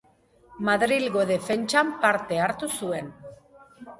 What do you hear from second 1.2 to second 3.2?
defentsan parte hartu zuen.